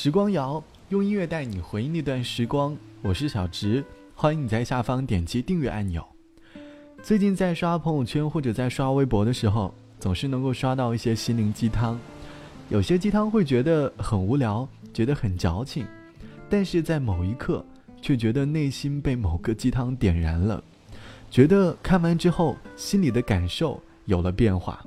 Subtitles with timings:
[0.00, 3.84] 时光谣用音乐带你回忆那段时光，我是小直，
[4.14, 6.06] 欢迎你在下方点击订阅按钮。
[7.02, 11.98] 最近在刷朋友圈或者在刷微博的时候，总是能够刷到一些心灵鸡汤，
[12.68, 15.84] 有些鸡汤会觉得很无聊，觉得很矫情，
[16.48, 17.66] 但是在某一刻
[18.00, 20.62] 却觉得内心被某个鸡汤点燃了，
[21.28, 24.80] 觉得看完之后心里的感受有了变化。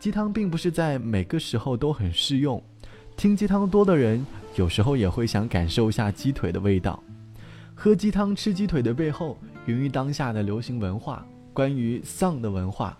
[0.00, 2.60] 鸡汤并不是在每个时候都很适用，
[3.16, 4.24] 听鸡汤多的人，
[4.56, 7.02] 有时候也会想感受一下鸡腿的味道。
[7.74, 12.96] 喝鸡汤吃鸡腿的背后，源于当下的流行文化，关于丧的文化。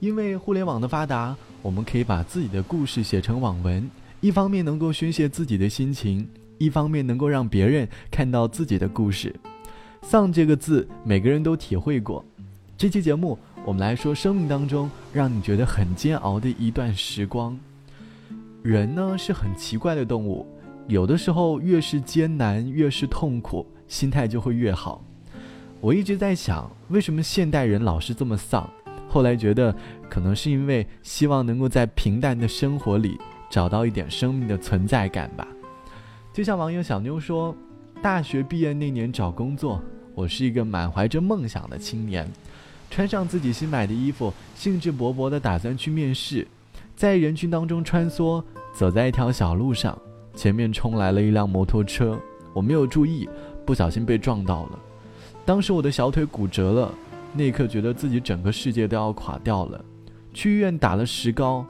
[0.00, 3.88] 因为互联网的发达，我们可以把自己的故事写成网文，
[4.20, 9.34] 一方面能够宣泄自己的心情，一方面能够让别人看到自己的故事。
[10.02, 12.24] 丧这个字，每个人都体会过。
[12.76, 13.38] 这期节目。
[13.66, 17.54] 我们来说，生命当中让你觉得很煎熬的一段时光。
[18.62, 20.46] 人呢是很奇怪的动物，
[20.86, 25.02] 有的时候越是艰难，越是痛苦，心态就会越好。
[25.80, 28.68] 我一直在想，为什么现代人老是这么丧？
[29.08, 29.74] 后来觉得，
[30.10, 35.48] 可能是因为希望能够在平淡的生活里找到一点生命的存在感吧。
[36.32, 37.56] 就像网友小妞说
[38.02, 39.82] ：“大学毕业那年找工作，
[40.14, 42.28] 我是一个满怀着梦想的青年。”
[42.90, 46.46] 穿上自己新买的衣服，兴致勃勃地打算去面试，
[47.00, 49.98] 在人群当中穿梭，走在一条小路上，
[50.34, 52.20] 前面冲来了一辆摩托车，
[52.52, 53.26] 我没有注意，
[53.64, 54.78] 不小心被撞到了，
[55.46, 56.92] 当时我的小腿骨折了，
[57.32, 59.82] 那一刻觉得自己整个世界都要垮掉了，
[60.34, 61.64] 去医院打了石膏，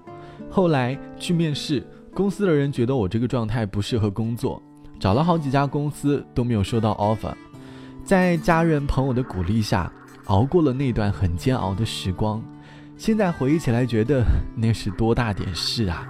[0.51, 4.61] 后来去面试，公司的人觉得我这个状态不适合工作，
[4.99, 7.33] 找了好几家公司都没有收到 offer，
[8.03, 9.93] 在家人朋友的鼓励下。
[10.27, 12.41] 熬过了那段很煎熬的时光，
[13.01, 14.23] 现在回忆起来，觉得
[14.55, 16.07] 那是多大点事啊！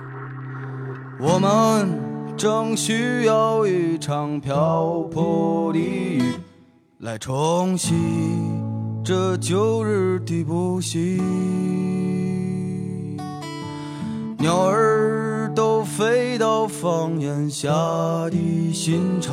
[1.20, 1.88] 我们
[2.36, 6.20] 正需要一场瓢泼的雨，
[6.98, 7.94] 来冲洗
[9.04, 11.18] 这旧日的不幸。
[14.36, 17.68] 鸟儿都飞到房檐下
[18.30, 19.32] 的新巢，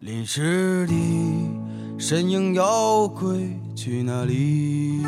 [0.00, 0.94] 淋湿的
[1.96, 3.56] 身影要归。
[3.76, 5.00] 去哪里？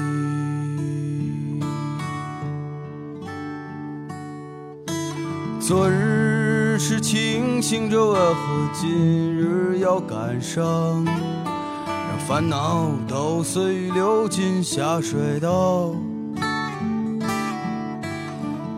[5.66, 11.02] 昨日是清醒着，为何今日要感伤？
[11.06, 15.92] 让烦恼都随雨流进下水道。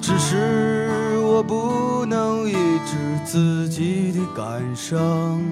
[0.00, 5.42] 只是我不能抑制自己的感伤。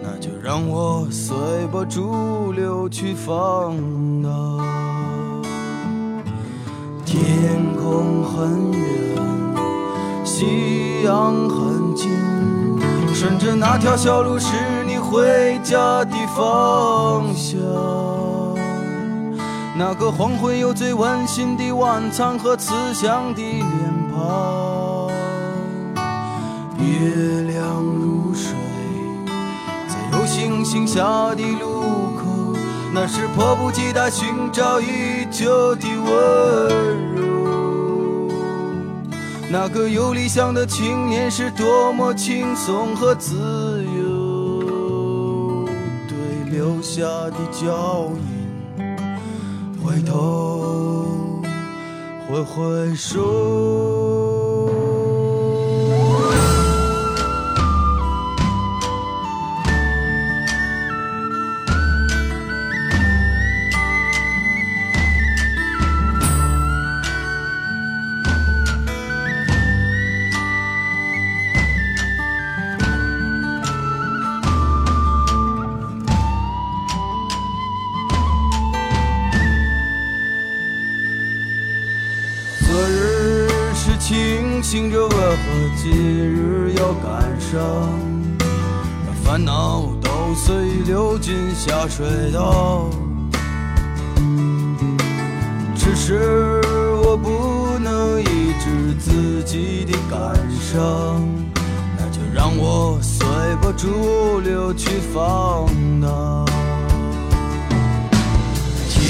[0.00, 1.36] 那就让我随
[1.72, 3.76] 波逐流去放
[4.22, 4.60] 荡。
[7.04, 9.16] 天空很远，
[10.40, 12.08] 夕阳很近，
[13.12, 14.54] 顺着那条小路是
[14.86, 17.60] 你回家的方向。
[19.76, 23.66] 那个黄昏有最温馨的晚餐和慈祥的脸
[24.14, 25.10] 庞，
[26.78, 28.54] 月亮如水。
[29.88, 31.82] 在有星星下的路
[32.16, 32.56] 口，
[32.94, 37.29] 那是迫不及待寻找已久的温柔。
[39.52, 43.34] 那个有理想的青年是多么轻松和自
[43.98, 45.66] 由，
[46.06, 46.16] 对
[46.52, 48.86] 留下的脚印，
[49.84, 51.42] 回头
[52.28, 54.29] 挥挥手。
[84.70, 85.36] 醒着，为何
[85.76, 87.58] 今日要感伤？
[89.04, 90.54] 让烦恼都随
[90.86, 92.88] 流进下水道。
[95.74, 96.60] 只是
[97.02, 101.20] 我不能抑制自己的感伤，
[101.98, 103.26] 那就让我随
[103.60, 105.66] 波逐流去放
[106.00, 106.46] 荡。
[108.88, 109.02] 天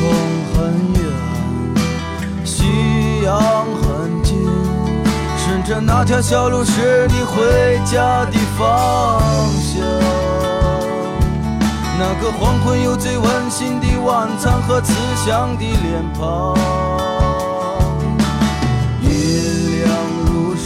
[0.00, 0.08] 空
[0.54, 3.38] 很远，夕阳
[3.82, 3.83] 很。
[5.80, 9.20] 那条小路是你回家的方
[9.60, 9.80] 向，
[11.98, 16.54] 那个黄昏有最温馨的晚餐和慈祥的脸庞。
[19.02, 19.08] 月
[19.84, 19.94] 亮
[20.26, 20.64] 如水，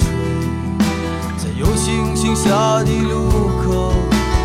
[1.36, 3.94] 在有星星下的路口，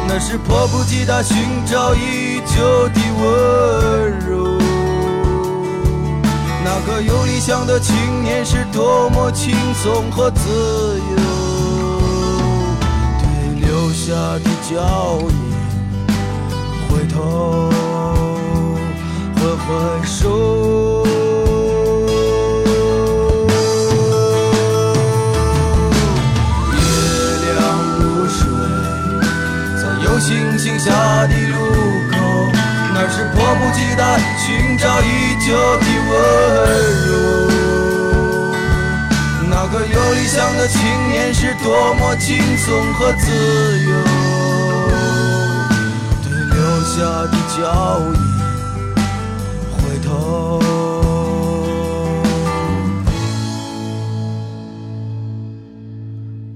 [0.07, 4.42] 那是迫不及待寻找已久的温柔。
[6.83, 11.15] 一个有理想的青年是多么轻松和自由，
[13.21, 13.25] 对
[13.61, 15.33] 留下的脚印
[16.89, 17.69] 回头
[19.37, 20.62] 挥挥手。
[41.73, 43.31] 多么轻松和自
[43.81, 43.91] 由，
[46.23, 47.57] 对留下的脚
[48.13, 48.15] 印
[49.71, 49.75] 回
[50.05, 50.61] 头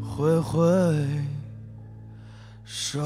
[0.07, 0.55] 挥挥
[2.63, 3.01] 手。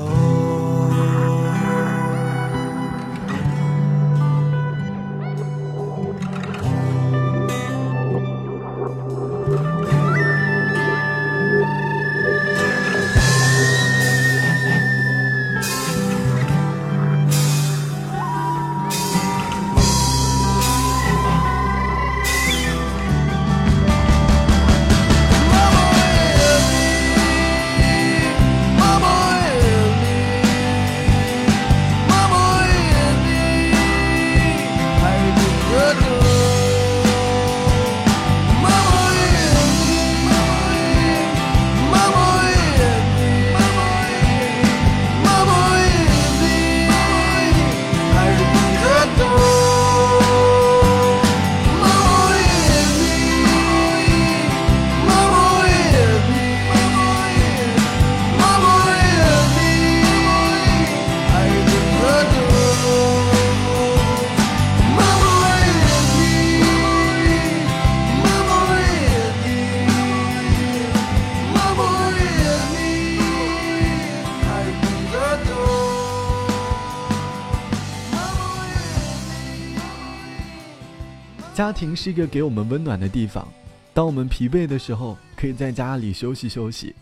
[81.61, 83.47] 家庭是一个给我们温暖的地方，
[83.93, 86.95] 当我们疲惫的时候，可以在家里休息休息。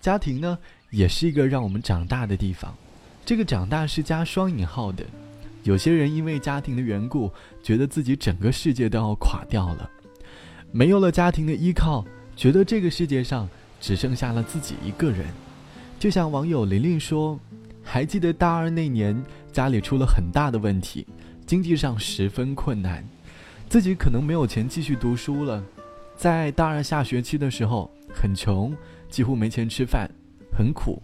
[0.00, 0.56] 家庭呢，
[0.88, 2.74] 也是一个让我们长大的地方。
[3.26, 5.04] 这个长大是加双引号的。
[5.64, 7.30] 有些人因为家庭的缘故，
[7.62, 9.90] 觉得自己整个世界都要垮掉了，
[10.72, 12.02] 没有了家庭的依靠，
[12.34, 13.46] 觉得这个世界上
[13.82, 15.26] 只剩下了自己一个人。
[15.98, 17.38] 就像网友玲玲说
[17.84, 19.22] ：“还记得大二那年，
[19.52, 21.06] 家里出了很大的问题，
[21.44, 23.06] 经济上十分困难。”
[23.68, 25.62] 自己可能没有钱继续读书了，
[26.16, 28.74] 在大二下学期的时候很穷，
[29.10, 30.08] 几乎没钱吃饭，
[30.56, 31.02] 很苦，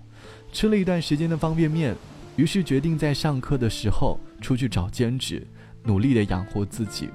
[0.53, 1.94] 吃了一段时间的方便面，
[2.37, 5.44] 于是决定在上课的时候出去找兼职，
[5.82, 7.11] 努力的养活自己。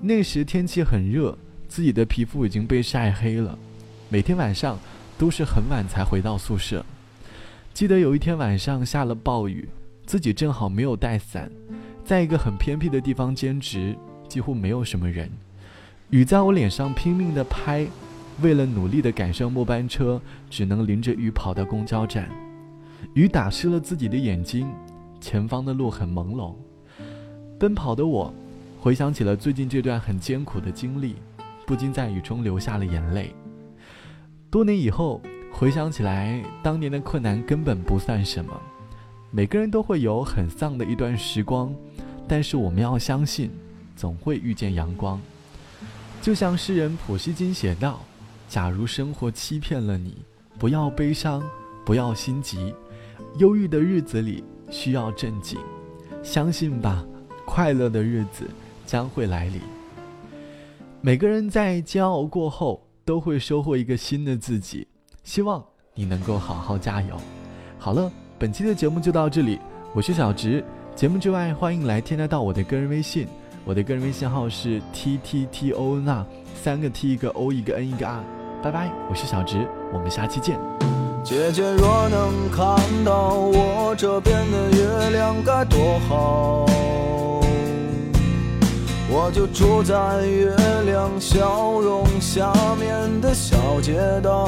[0.00, 1.36] 那时天气很热，
[1.68, 3.56] 自己的皮肤已经被晒黑了，
[4.08, 4.78] 每天晚上
[5.18, 6.84] 都是很晚才回到宿舍。
[7.74, 9.68] 记得有一天晚上下了暴雨，
[10.06, 11.50] 自己正好没有带伞，
[12.02, 13.94] 在一个很偏僻的地方兼职。
[14.34, 15.30] 几乎没有什么人，
[16.10, 17.86] 雨在我脸上拼命的拍，
[18.42, 20.20] 为了努力的赶上末班车，
[20.50, 22.28] 只能淋着雨跑到公交站。
[23.12, 24.68] 雨打湿了自己的眼睛，
[25.20, 26.52] 前方的路很朦胧。
[27.60, 28.34] 奔跑的我，
[28.80, 31.14] 回想起了最近这段很艰苦的经历，
[31.64, 33.32] 不禁在雨中流下了眼泪。
[34.50, 38.52] 多年以后回想起来，当年的困难根本不算什么。
[39.30, 41.72] 每个人都会有很丧的一段时光，
[42.26, 43.48] 但是我们要相信。
[43.96, 45.20] 总会遇见阳光，
[46.20, 48.00] 就像诗人普希金写道
[48.48, 50.16] ：“假如生活欺骗了你，
[50.58, 51.42] 不要悲伤，
[51.84, 52.74] 不要心急，
[53.38, 55.58] 忧郁的日子里需要镇静，
[56.22, 57.04] 相信吧，
[57.44, 58.48] 快乐的日子
[58.86, 59.60] 将会来临。”
[61.00, 64.86] 每个人在煎熬过后，都会收获一个新的自己。
[65.22, 65.62] 希望
[65.94, 67.20] 你能够好好加油。
[67.78, 69.58] 好了，本期的节目就到这里，
[69.94, 70.64] 我是小直。
[70.96, 73.26] 节目之外，欢迎来添加到我的个人微信。
[73.66, 76.22] 我的个人微信号是 t t t o n r，
[76.62, 78.22] 三个 t 一个 o 一个 n 一个 r，
[78.62, 80.58] 拜拜，我是小直，我们下期见。
[81.24, 86.66] 姐姐若能看到我这边的月亮该多好，
[89.08, 90.54] 我就住在月
[90.84, 94.46] 亮笑容下面的小街道。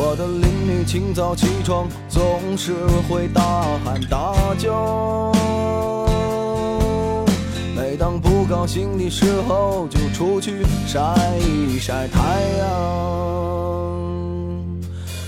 [0.00, 2.74] 我的邻居清早起床总是
[3.08, 5.32] 会大喊大叫。
[8.48, 10.98] 高兴的时候，就出去晒
[11.38, 12.68] 一晒太阳。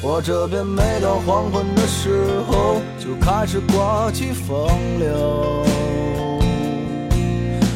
[0.02, 4.66] 我这边每到黄昏的时候，就开始刮起风
[4.98, 5.62] 流。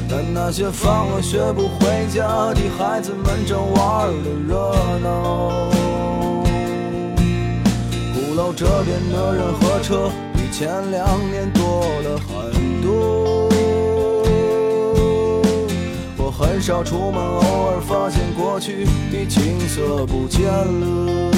[0.09, 4.73] 但那些放了学不回家的孩子们正玩的热
[5.03, 5.69] 闹。
[8.15, 12.54] 鼓楼这边的人和车比前两年多了很
[16.55, 21.33] 很少出门，偶尔发现过去的景色不见了。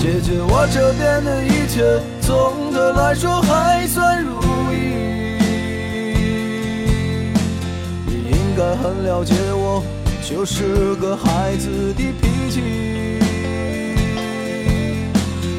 [0.00, 4.32] 姐姐，我这边的一切总的来说还算如
[4.72, 5.38] 意。
[8.04, 9.84] 你应该很了解我，
[10.28, 13.20] 就是个孩子的脾气。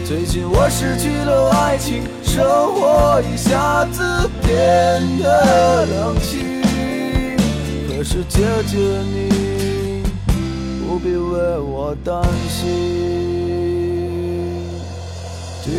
[0.06, 6.53] 最近我失去了爱情，生活一下子变得冷清。
[8.04, 8.78] 可是姐姐
[9.14, 10.04] 你
[10.86, 12.60] 不必为我担心。
[15.64, 15.72] 姐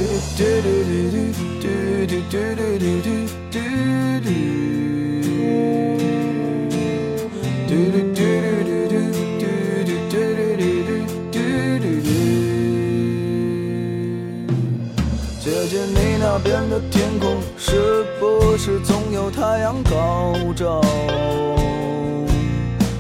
[15.69, 20.81] 姐，你那边的天空是不是总有太阳高照？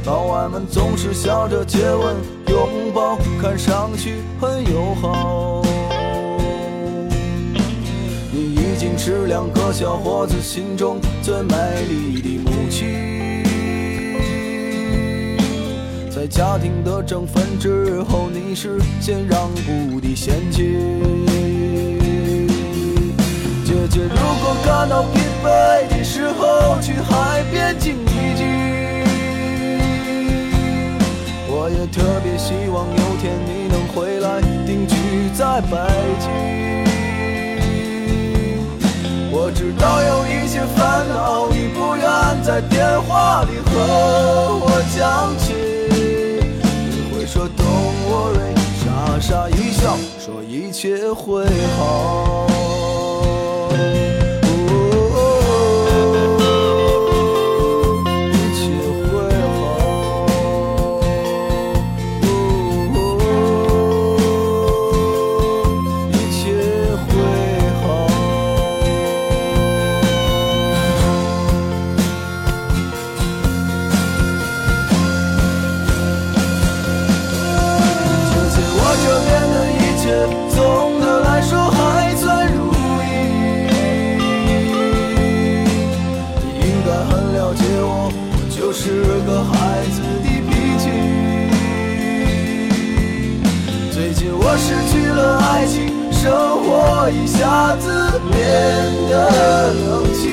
[0.06, 2.14] 老外们总是笑着接吻、
[2.49, 5.62] 拥抱，看上去很友好。
[8.30, 11.56] 你已经是两个小伙子心中最美
[11.88, 13.42] 丽的母亲，
[16.11, 20.76] 在家庭的争分之后，你是先让步的先妻。
[23.64, 27.96] 姐姐，如果感到疲惫的时候，去海边静
[31.64, 34.94] 我也特别希望有天你能回来定居
[35.33, 35.78] 在北
[36.21, 36.28] 京。
[39.33, 42.04] 我知道有一些烦恼，你不愿
[42.42, 45.54] 在电话里和我讲起。
[45.88, 48.52] 你会说 Don't worry，
[48.85, 51.47] 傻傻一笑，说一切会
[51.78, 52.47] 好。
[97.11, 98.40] 一下子变
[99.08, 99.12] 得
[99.73, 100.32] 冷清，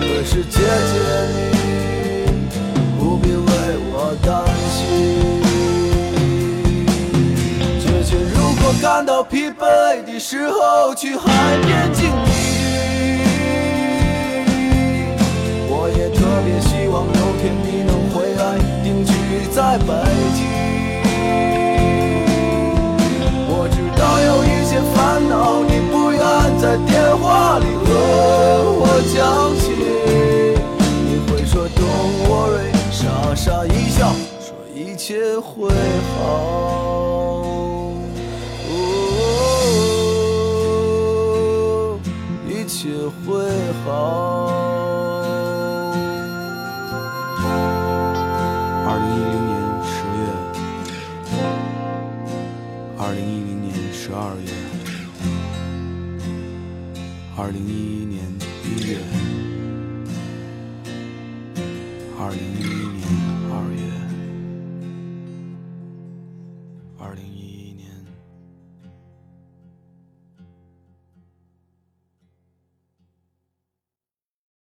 [0.00, 0.92] 可是姐姐
[1.32, 1.38] 你
[2.98, 3.42] 不必为
[3.92, 4.28] 我担
[4.72, 4.78] 心。
[7.78, 11.24] 姐姐如果感到疲惫的时候，去海
[11.66, 12.74] 边静一静。
[15.68, 18.42] 我也特别希望有天你能回来
[18.82, 19.12] 定居
[19.54, 19.92] 在北
[20.34, 20.55] 京。
[26.58, 27.86] 在电话里和
[28.80, 29.64] 我讲起，
[31.04, 35.70] 你会说 Don't worry，傻傻一笑，说一切会
[36.16, 36.18] 好，
[42.48, 42.88] 一切
[43.24, 43.26] 会
[43.84, 43.86] 好。
[48.88, 50.18] 二零一零年十月，
[52.98, 54.75] 二零一零年十二月。
[57.38, 58.24] 二零一一年
[58.64, 58.96] 一月，
[62.18, 62.62] 二零一，